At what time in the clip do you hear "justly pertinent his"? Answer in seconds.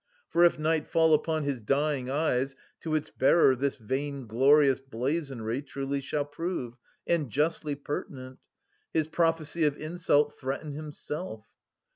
7.29-9.07